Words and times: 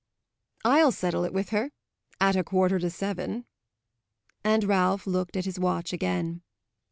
"I'll 0.65 0.91
settle 0.91 1.25
it 1.25 1.31
with 1.31 1.49
her 1.49 1.69
at 2.19 2.35
a 2.35 2.43
quarter 2.43 2.79
to 2.79 2.89
seven." 2.89 3.45
And 4.43 4.63
Ralph 4.63 5.05
looked 5.05 5.35
at 5.37 5.45
his 5.45 5.59
watch 5.59 5.93
again. 5.93 6.41